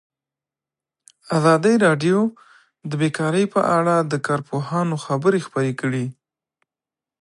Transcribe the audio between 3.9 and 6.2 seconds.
د کارپوهانو خبرې خپرې کړي.